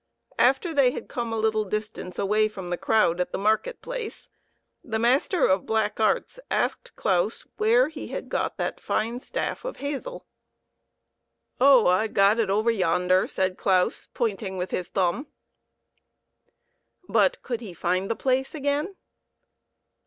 [0.39, 4.29] After they had come a little distance away from the crowd at the market place,
[4.83, 9.77] the master of black arts asked Claus where he had got that fine staff of
[9.77, 10.25] hazel.
[11.59, 15.27] "Oh, I got it over yonder," said Claus, pointing with his thumb.
[17.07, 18.95] But could he find the place again